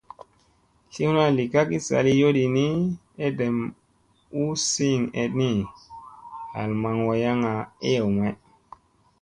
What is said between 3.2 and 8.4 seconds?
edem u siiŋ eɗni hal maŋ wayaŋga eyew may.